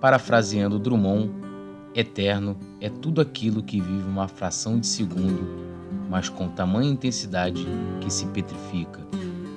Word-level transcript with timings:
parafraseando 0.00 0.78
Drummond, 0.78 1.30
eterno 1.94 2.56
é 2.80 2.88
tudo 2.88 3.20
aquilo 3.20 3.62
que 3.62 3.80
vive 3.80 4.08
uma 4.08 4.28
fração 4.28 4.78
de 4.78 4.86
segundo, 4.86 5.46
mas 6.08 6.28
com 6.28 6.48
tamanha 6.48 6.90
intensidade 6.90 7.66
que 8.00 8.10
se 8.10 8.26
petrifica. 8.26 9.00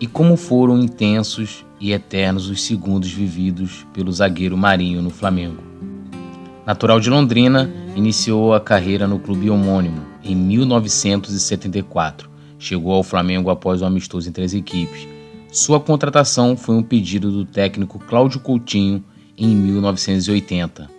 E 0.00 0.06
como 0.06 0.36
foram 0.36 0.78
intensos 0.78 1.64
e 1.80 1.92
eternos 1.92 2.48
os 2.48 2.64
segundos 2.64 3.12
vividos 3.12 3.86
pelo 3.92 4.10
zagueiro 4.10 4.56
Marinho 4.56 5.00
no 5.00 5.10
Flamengo. 5.10 5.62
Natural 6.66 6.98
de 6.98 7.08
Londrina, 7.08 7.70
iniciou 7.94 8.54
a 8.54 8.60
carreira 8.60 9.06
no 9.06 9.18
clube 9.18 9.48
homônimo 9.48 10.02
em 10.24 10.34
1974. 10.34 12.30
Chegou 12.58 12.92
ao 12.92 13.02
Flamengo 13.02 13.50
após 13.50 13.82
um 13.82 13.86
amistoso 13.86 14.28
entre 14.28 14.44
as 14.44 14.54
equipes. 14.54 15.06
Sua 15.50 15.78
contratação 15.78 16.56
foi 16.56 16.76
um 16.76 16.82
pedido 16.82 17.30
do 17.30 17.44
técnico 17.44 17.98
Cláudio 17.98 18.40
Coutinho 18.40 19.04
em 19.36 19.54
1980. 19.54 20.90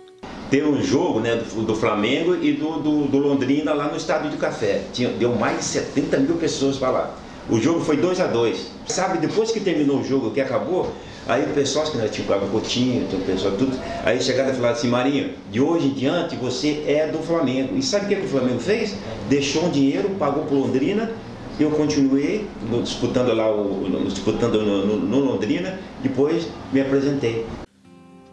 Teve 0.50 0.66
um 0.66 0.82
jogo 0.82 1.20
né, 1.20 1.36
do, 1.36 1.62
do 1.62 1.74
Flamengo 1.74 2.36
e 2.36 2.52
do, 2.52 2.78
do, 2.80 3.06
do, 3.06 3.18
Londrina 3.18 3.72
lá 3.72 3.88
no 3.88 3.96
Estádio 3.96 4.30
de 4.30 4.36
Café. 4.36 4.82
Tinha, 4.92 5.08
deu 5.08 5.34
mais 5.34 5.58
de 5.58 5.64
70 5.64 6.18
mil 6.18 6.36
pessoas 6.36 6.76
para 6.76 6.90
lá. 6.90 7.14
O 7.48 7.60
jogo 7.60 7.80
foi 7.80 7.96
2 7.96 8.20
a 8.20 8.26
2 8.26 8.72
Sabe, 8.86 9.18
depois 9.18 9.50
que 9.50 9.60
terminou 9.60 10.00
o 10.00 10.04
jogo, 10.04 10.30
que 10.30 10.40
acabou, 10.40 10.92
Aí 11.26 11.42
o 11.42 11.54
pessoal, 11.54 11.86
que 11.86 11.96
nós 11.96 12.10
tipo 12.10 12.32
tem 12.34 13.18
o 13.18 13.24
pessoal 13.24 13.54
tudo, 13.56 13.78
aí 14.04 14.20
chegaram 14.20 14.50
e 14.50 14.54
falaram 14.54 14.74
assim, 14.74 14.88
Marinho, 14.88 15.30
de 15.50 15.58
hoje 15.58 15.86
em 15.86 15.94
diante 15.94 16.36
você 16.36 16.84
é 16.86 17.06
do 17.06 17.18
Flamengo. 17.18 17.74
E 17.76 17.82
sabe 17.82 18.04
o 18.04 18.08
que, 18.08 18.16
que 18.16 18.26
o 18.26 18.28
Flamengo 18.28 18.60
fez? 18.60 18.94
Deixou 19.28 19.64
um 19.64 19.70
dinheiro, 19.70 20.10
pagou 20.18 20.44
por 20.44 20.54
Londrina, 20.54 21.10
eu 21.58 21.70
continuei 21.70 22.46
disputando 22.82 23.32
lá, 23.32 23.50
o, 23.50 23.86
disputando 24.04 24.60
no, 24.60 24.86
no, 24.86 24.96
no 24.98 25.20
Londrina, 25.20 25.78
depois 26.02 26.46
me 26.70 26.82
apresentei. 26.82 27.46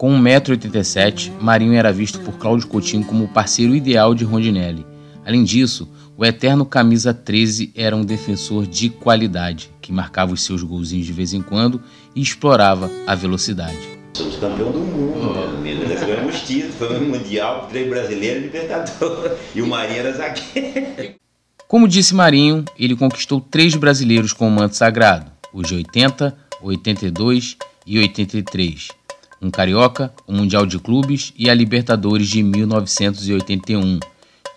Com 0.02 0.20
1,87m, 0.20 1.32
Marinho 1.40 1.76
era 1.76 1.94
visto 1.94 2.20
por 2.22 2.34
Cláudio 2.40 2.68
Coutinho 2.68 3.06
como 3.06 3.26
o 3.26 3.28
parceiro 3.28 3.76
ideal 3.76 4.16
de 4.16 4.24
Rondinelli. 4.24 4.84
Além 5.24 5.44
disso, 5.44 5.88
o 6.18 6.26
eterno 6.26 6.66
camisa 6.66 7.14
13 7.14 7.72
era 7.76 7.96
um 7.96 8.04
defensor 8.04 8.66
de 8.66 8.90
qualidade, 8.90 9.70
que 9.80 9.92
marcava 9.92 10.34
os 10.34 10.44
seus 10.44 10.64
golzinhos 10.64 11.06
de 11.06 11.14
vez 11.14 11.34
em 11.34 11.42
quando 11.44 11.80
e 12.16 12.22
explorava 12.24 12.90
a 13.06 13.14
velocidade. 13.14 13.78
Somos 14.16 14.38
campeão 14.38 14.72
do 14.72 14.80
mundo, 14.80 15.36
oh. 15.38 15.62
né? 15.62 15.76
Nós 15.88 16.04
ganhamos 16.04 16.42
título, 16.42 16.74
foi 16.74 16.98
um 16.98 17.10
mundial, 17.10 17.68
três 17.70 17.88
brasileiros, 17.88 18.42
libertador. 18.42 19.38
E 19.54 19.62
o 19.62 19.68
Marinho 19.68 20.00
era 20.00 20.14
zagueiro. 20.14 21.14
Como 21.68 21.88
disse 21.88 22.16
Marinho, 22.16 22.66
ele 22.76 22.96
conquistou 22.96 23.40
três 23.40 23.76
brasileiros 23.76 24.34
com 24.34 24.48
o 24.48 24.52
manto 24.52 24.76
sagrado, 24.76 25.32
os 25.54 25.68
de 25.68 25.76
80, 25.76 26.36
82 26.60 27.56
e 27.86 28.00
83. 28.00 29.00
Um 29.42 29.50
carioca, 29.50 30.14
o 30.28 30.34
um 30.34 30.38
Mundial 30.38 30.66
de 30.66 30.78
Clubes 30.78 31.34
e 31.38 31.50
a 31.50 31.54
Libertadores 31.54 32.28
de 32.28 32.44
1981 32.44 34.00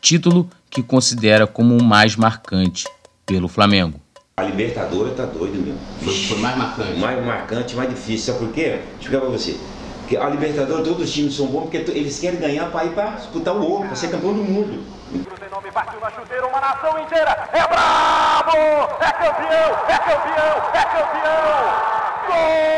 título 0.05 0.51
que 0.69 0.83
considera 0.83 1.47
como 1.47 1.79
o 1.79 1.83
mais 1.83 2.15
marcante 2.15 2.87
pelo 3.25 3.49
Flamengo. 3.49 3.99
A 4.37 4.43
Libertadores 4.43 5.17
tá 5.17 5.25
doido 5.25 5.57
mesmo. 5.65 5.81
Foi, 6.03 6.13
foi, 6.13 6.39
mais 6.39 6.59
marcante. 6.59 6.99
Mais 6.99 7.25
marcante, 7.25 7.77
mais 7.77 7.89
difícil. 7.89 8.35
Sabe 8.35 8.47
por 8.47 8.55
quê? 8.55 8.63
Deixa 8.63 8.77
eu 8.77 9.01
explicar 9.01 9.21
pra 9.21 9.31
você. 9.31 9.57
Porque 10.01 10.17
a 10.19 10.29
Libertadores, 10.29 10.85
todos 10.85 11.05
os 11.05 11.13
times 11.13 11.35
são 11.35 11.47
bons 11.47 11.63
porque 11.63 11.79
eles 11.79 12.19
querem 12.19 12.39
ganhar 12.39 12.71
para 12.71 12.85
ir 12.85 12.91
para 12.91 13.13
disputar 13.13 13.57
o 13.57 13.63
ouro, 13.63 13.87
para 13.87 13.97
ser 13.97 14.11
campeão 14.11 14.35
do 14.35 14.43
mundo. 14.45 14.85
Nome 15.51 15.71
partiu 15.71 16.01
na 16.01 16.11
chuteira, 16.11 16.47
uma 16.49 16.61
nação 16.61 17.01
inteira. 17.01 17.49
É 17.53 17.67
bravo! 17.67 18.57
É 19.01 19.13
campeão! 19.13 19.79
É 19.89 19.99
campeão! 19.99 20.71
É 20.75 20.85
campeão! 20.85 21.55
Gol! 22.27 22.74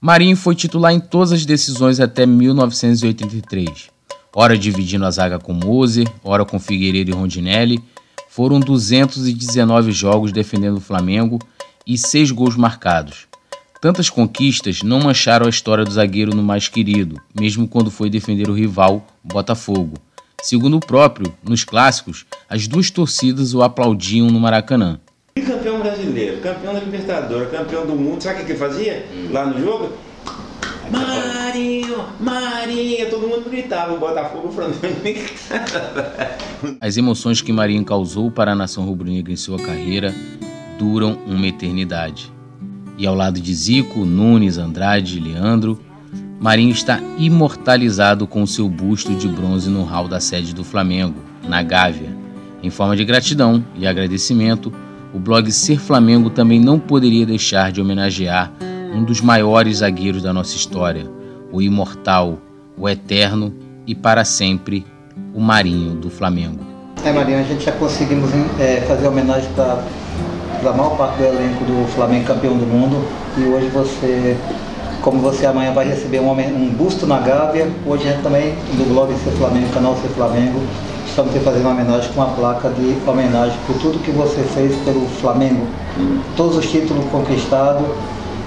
Marinho 0.00 0.36
foi 0.36 0.54
titular 0.54 0.92
em 0.92 1.00
todas 1.00 1.32
as 1.32 1.44
decisões 1.44 2.00
até 2.00 2.26
1983 2.26 3.96
ora 4.38 4.58
dividindo 4.58 5.06
a 5.06 5.10
zaga 5.10 5.38
com 5.38 5.54
Moser, 5.54 6.06
ora 6.22 6.44
com 6.44 6.60
Figueiredo 6.60 7.10
e 7.10 7.14
Rondinelli. 7.14 7.82
Foram 8.28 8.60
219 8.60 9.92
jogos 9.92 10.30
defendendo 10.30 10.76
o 10.76 10.80
Flamengo 10.80 11.38
e 11.86 11.96
6 11.96 12.32
gols 12.32 12.54
marcados. 12.54 13.26
Tantas 13.80 14.10
conquistas 14.10 14.82
não 14.82 15.00
mancharam 15.00 15.46
a 15.46 15.48
história 15.50 15.86
do 15.86 15.90
zagueiro 15.90 16.36
no 16.36 16.42
mais 16.42 16.68
querido, 16.68 17.18
mesmo 17.34 17.66
quando 17.66 17.90
foi 17.90 18.10
defender 18.10 18.50
o 18.50 18.54
rival, 18.54 19.06
Botafogo. 19.24 19.94
Segundo 20.42 20.76
o 20.76 20.80
próprio, 20.80 21.32
nos 21.42 21.64
clássicos, 21.64 22.26
as 22.46 22.68
duas 22.68 22.90
torcidas 22.90 23.54
o 23.54 23.62
aplaudiam 23.62 24.26
no 24.26 24.38
Maracanã. 24.38 25.00
E 25.36 25.42
campeão 25.42 25.80
brasileiro, 25.80 26.40
campeão 26.40 26.72
da 26.72 26.80
Libertadores, 26.80 27.50
campeão 27.50 27.84
do 27.84 27.94
mundo, 27.94 28.22
sabe 28.22 28.40
o 28.40 28.46
que 28.46 28.52
ele 28.52 28.58
fazia 28.58 29.04
lá 29.30 29.44
no 29.44 29.60
jogo? 29.60 29.92
Marinho, 30.90 32.06
Marinho, 32.18 33.10
todo 33.10 33.28
mundo 33.28 33.50
gritava, 33.50 33.92
o 33.92 33.98
Botafogo, 33.98 34.48
o 34.48 34.52
Flamengo 34.52 34.80
As 36.80 36.96
emoções 36.96 37.42
que 37.42 37.52
Marinho 37.52 37.84
causou 37.84 38.30
para 38.30 38.52
a 38.52 38.54
nação 38.54 38.86
rubro-negra 38.86 39.30
em 39.30 39.36
sua 39.36 39.58
carreira 39.58 40.14
duram 40.78 41.18
uma 41.26 41.46
eternidade. 41.46 42.32
E 42.96 43.06
ao 43.06 43.14
lado 43.14 43.38
de 43.38 43.54
Zico, 43.54 44.06
Nunes, 44.06 44.56
Andrade 44.56 45.18
e 45.18 45.20
Leandro, 45.20 45.78
Marinho 46.40 46.72
está 46.72 46.98
imortalizado 47.18 48.26
com 48.26 48.46
seu 48.46 48.70
busto 48.70 49.14
de 49.14 49.28
bronze 49.28 49.68
no 49.68 49.82
hall 49.82 50.08
da 50.08 50.18
sede 50.18 50.54
do 50.54 50.64
Flamengo, 50.64 51.20
na 51.46 51.62
Gávea. 51.62 52.16
Em 52.62 52.70
forma 52.70 52.96
de 52.96 53.04
gratidão 53.04 53.62
e 53.74 53.86
agradecimento, 53.86 54.72
o 55.14 55.18
blog 55.18 55.50
Ser 55.50 55.78
Flamengo 55.78 56.30
também 56.30 56.60
não 56.60 56.78
poderia 56.78 57.26
deixar 57.26 57.72
de 57.72 57.80
homenagear 57.80 58.52
um 58.94 59.04
dos 59.04 59.20
maiores 59.20 59.78
zagueiros 59.78 60.22
da 60.22 60.32
nossa 60.32 60.56
história, 60.56 61.10
o 61.52 61.60
imortal, 61.60 62.38
o 62.76 62.88
eterno 62.88 63.54
e 63.86 63.94
para 63.94 64.24
sempre 64.24 64.84
o 65.34 65.40
Marinho 65.40 65.94
do 65.94 66.10
Flamengo. 66.10 66.60
É, 67.04 67.12
Marinho, 67.12 67.38
a 67.38 67.42
gente 67.42 67.64
já 67.64 67.72
conseguimos 67.72 68.30
é, 68.58 68.82
fazer 68.88 69.06
homenagem 69.06 69.48
para 69.54 69.82
a 70.64 70.72
maior 70.72 70.96
parte 70.96 71.18
do 71.18 71.24
elenco 71.24 71.64
do 71.64 71.86
Flamengo 71.94 72.26
campeão 72.26 72.56
do 72.56 72.66
mundo. 72.66 73.06
E 73.36 73.44
hoje 73.44 73.68
você, 73.68 74.36
como 75.02 75.20
você 75.20 75.46
amanhã 75.46 75.72
vai 75.72 75.86
receber 75.86 76.20
um, 76.20 76.30
um 76.30 76.68
busto 76.70 77.06
na 77.06 77.20
Gávea, 77.20 77.68
hoje 77.86 78.08
a 78.08 78.12
gente 78.12 78.22
também 78.22 78.54
do 78.76 78.88
blog 78.92 79.14
Ser 79.14 79.30
Flamengo, 79.32 79.68
canal 79.72 79.96
Ser 79.96 80.08
Flamengo, 80.08 80.60
estamos 81.16 81.32
te 81.32 81.40
fazendo 81.40 81.62
uma 81.62 81.70
homenagem 81.70 82.12
com 82.12 82.20
uma 82.20 82.34
placa 82.34 82.68
de 82.68 82.94
homenagem 83.06 83.58
por 83.66 83.74
tudo 83.78 83.98
que 84.00 84.10
você 84.10 84.42
fez 84.54 84.76
pelo 84.84 85.08
Flamengo, 85.08 85.66
todos 86.36 86.58
os 86.58 86.70
títulos 86.70 87.06
conquistados 87.06 87.86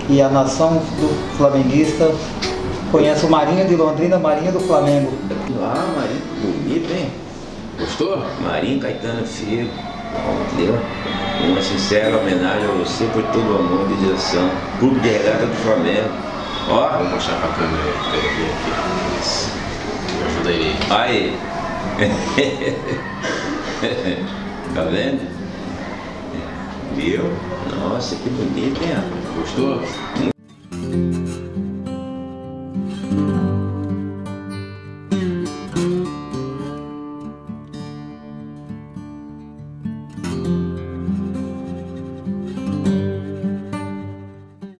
e 0.08 0.22
a 0.22 0.30
nação 0.30 0.74
do 0.74 1.36
flamenguista 1.36 2.14
conhece 2.92 3.26
o 3.26 3.30
Marinho 3.32 3.68
de 3.68 3.76
Londrina, 3.76 4.20
Marinho 4.20 4.52
do 4.52 4.60
Flamengo. 4.60 5.12
Ah, 5.60 5.84
Marinho, 5.98 6.22
bonito, 6.44 6.94
hein? 6.94 7.10
Gostou? 7.80 8.24
Marinho 8.44 8.80
Caetano 8.80 9.26
Filho, 9.26 9.72
entendeu? 10.54 10.80
Uma 11.46 11.62
sincera 11.64 12.20
homenagem 12.20 12.66
a 12.66 12.72
você 12.84 13.06
por 13.06 13.24
todo 13.32 13.52
o 13.52 13.58
amor 13.58 13.88
de 13.88 13.96
direção. 13.96 14.48
Clube 14.78 15.00
de 15.00 15.10
regata 15.10 15.48
do 15.48 15.56
Flamengo. 15.64 16.10
Ó. 16.70 16.98
Vou 17.00 17.10
mostrar 17.10 17.36
pra 17.38 17.50
câmera 17.50 17.84
aí, 17.84 17.94
pra 17.94 18.18
ele 18.20 18.28
ver 18.36 18.52
aqui. 18.52 19.22
Isso. 19.22 19.50
Me 20.18 20.24
ajuda 20.28 20.50
aí. 20.50 20.76
Aí. 20.92 21.59
tá 24.74 24.84
vendo? 24.84 25.28
Viu? 26.96 27.24
Nossa, 27.76 28.16
que 28.16 28.30
bonito, 28.30 28.82
hein? 28.84 29.04
Gostou? 29.36 29.82